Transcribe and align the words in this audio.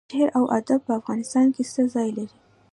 شعر 0.11 0.29
او 0.37 0.45
ادب 0.59 0.79
په 0.87 0.93
افغانستان 0.99 1.47
کې 1.55 1.63
څه 1.73 1.81
ځای 1.93 2.09
لري؟ 2.17 2.37